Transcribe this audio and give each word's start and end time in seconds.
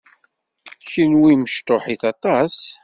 Kenwi 0.89 1.33
mecṭuḥit 1.41 2.01
aṭas. 2.11 2.57